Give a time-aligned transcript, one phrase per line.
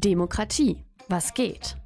[0.00, 0.84] Demokratie.
[1.08, 1.76] Was geht?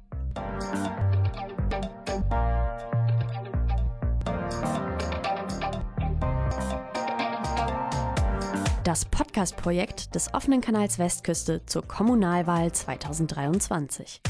[8.83, 14.21] Das Podcast-Projekt des offenen Kanals Westküste zur Kommunalwahl 2023.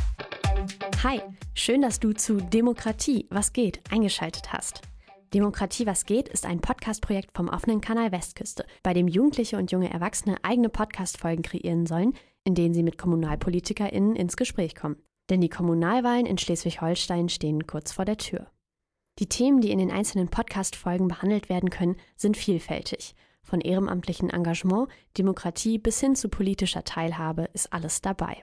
[1.03, 1.19] Hi,
[1.53, 4.81] schön, dass du zu Demokratie, was geht, eingeschaltet hast.
[5.33, 9.91] Demokratie, was geht, ist ein Podcast-Projekt vom offenen Kanal Westküste, bei dem Jugendliche und junge
[9.91, 14.97] Erwachsene eigene Podcast-Folgen kreieren sollen, in denen sie mit KommunalpolitikerInnen ins Gespräch kommen.
[15.29, 18.47] Denn die Kommunalwahlen in Schleswig-Holstein stehen kurz vor der Tür.
[19.19, 23.15] Die Themen, die in den einzelnen Podcast-Folgen behandelt werden können, sind vielfältig.
[23.43, 28.41] Von ehrenamtlichem Engagement, Demokratie bis hin zu politischer Teilhabe ist alles dabei.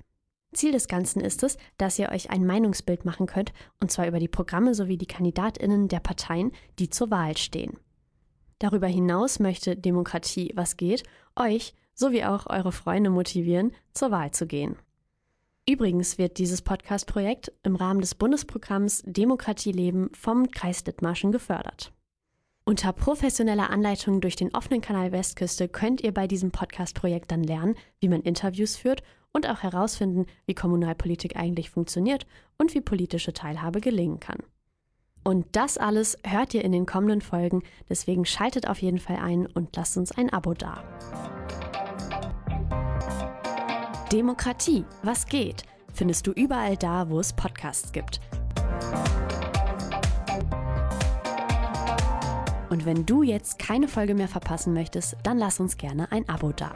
[0.52, 4.18] Ziel des Ganzen ist es, dass ihr euch ein Meinungsbild machen könnt, und zwar über
[4.18, 7.78] die Programme sowie die Kandidatinnen der Parteien, die zur Wahl stehen.
[8.58, 11.04] Darüber hinaus möchte Demokratie, was geht,
[11.36, 14.76] euch sowie auch eure Freunde motivieren, zur Wahl zu gehen.
[15.68, 21.92] Übrigens wird dieses Podcast-Projekt im Rahmen des Bundesprogramms Demokratie leben vom Kreis Dithmarschen gefördert.
[22.64, 27.74] Unter professioneller Anleitung durch den offenen Kanal Westküste könnt ihr bei diesem Podcast-Projekt dann lernen,
[28.00, 29.02] wie man Interviews führt
[29.32, 32.26] und auch herausfinden, wie Kommunalpolitik eigentlich funktioniert
[32.58, 34.38] und wie politische Teilhabe gelingen kann.
[35.22, 39.46] Und das alles hört ihr in den kommenden Folgen, deswegen schaltet auf jeden Fall ein
[39.46, 40.82] und lasst uns ein Abo da.
[44.12, 45.62] Demokratie, was geht,
[45.94, 48.20] findest du überall da, wo es Podcasts gibt.
[52.70, 56.50] Und wenn du jetzt keine Folge mehr verpassen möchtest, dann lass uns gerne ein Abo
[56.50, 56.72] da.